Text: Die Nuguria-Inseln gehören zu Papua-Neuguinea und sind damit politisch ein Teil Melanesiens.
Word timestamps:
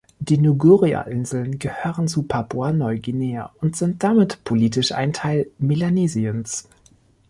Die 0.17 0.39
Nuguria-Inseln 0.39 1.59
gehören 1.59 2.07
zu 2.07 2.23
Papua-Neuguinea 2.23 3.53
und 3.61 3.75
sind 3.75 4.01
damit 4.01 4.43
politisch 4.45 4.93
ein 4.93 5.13
Teil 5.13 5.45
Melanesiens. 5.59 6.67